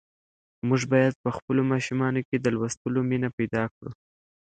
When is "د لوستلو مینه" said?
2.39-3.29